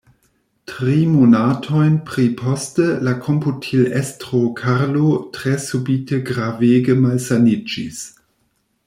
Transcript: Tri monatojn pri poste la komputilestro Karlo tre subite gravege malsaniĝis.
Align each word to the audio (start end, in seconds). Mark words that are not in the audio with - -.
Tri 0.69 0.93
monatojn 1.09 1.99
pri 2.07 2.23
poste 2.39 2.85
la 3.07 3.13
komputilestro 3.27 4.41
Karlo 4.61 5.11
tre 5.37 5.53
subite 5.67 6.21
gravege 6.31 6.97
malsaniĝis. 7.05 8.01